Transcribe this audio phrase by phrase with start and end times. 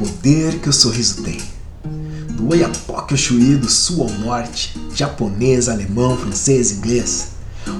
[0.00, 1.38] poder que o sorriso tem.
[2.30, 7.32] Do Oiapoque ao Chuí, do sul ao norte, japonês, alemão, francês, inglês,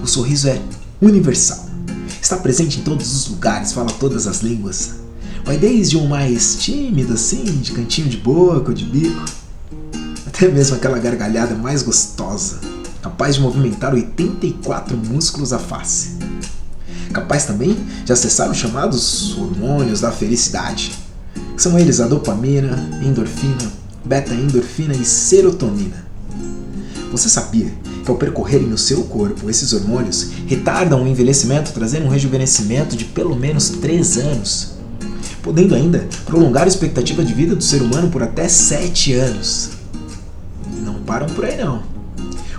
[0.03, 0.61] o sorriso é
[1.01, 1.67] universal.
[2.21, 4.97] Está presente em todos os lugares, fala todas as línguas.
[5.47, 9.25] Vai desde um mais tímido, assim, de cantinho de boca ou de bico,
[10.27, 12.61] até mesmo aquela gargalhada mais gostosa,
[13.01, 16.19] capaz de movimentar 84 músculos à face.
[17.15, 20.93] Capaz também de acessar os chamados hormônios da felicidade,
[21.63, 23.71] são eles a dopamina, endorfina,
[24.03, 26.07] beta-endorfina e serotonina.
[27.13, 27.71] Você sabia
[28.03, 33.05] que ao percorrerem no seu corpo, esses hormônios retardam o envelhecimento, trazendo um rejuvenescimento de
[33.05, 34.73] pelo menos 3 anos,
[35.43, 39.73] podendo ainda prolongar a expectativa de vida do ser humano por até 7 anos.
[40.83, 41.83] Não param por aí não.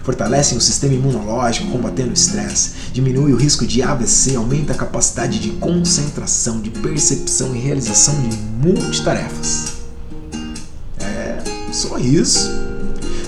[0.03, 5.39] Fortalecem o sistema imunológico, combatendo o estresse, diminui o risco de AVC, aumenta a capacidade
[5.39, 8.35] de concentração, de percepção e realização de
[8.67, 9.73] multitarefas.
[10.99, 11.37] É,
[11.71, 12.49] sorriso.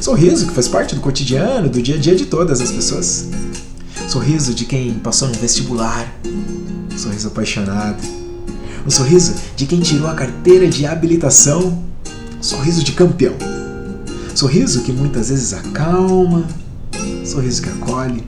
[0.02, 3.28] Sorriso que faz parte do cotidiano, do dia a dia de todas as pessoas.
[4.08, 6.12] Sorriso de quem passou no vestibular.
[6.98, 8.04] Sorriso apaixonado.
[8.86, 11.82] O sorriso de quem tirou a carteira de habilitação.
[12.42, 13.36] Sorriso de campeão.
[14.36, 16.46] Sorriso que muitas vezes acalma,
[17.26, 18.24] sorriso que acolhe,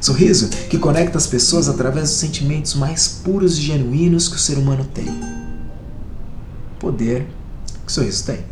[0.00, 4.58] sorriso que conecta as pessoas através dos sentimentos mais puros e genuínos que o ser
[4.58, 5.06] humano tem.
[6.78, 7.26] Poder
[7.84, 8.44] que o sorriso tem.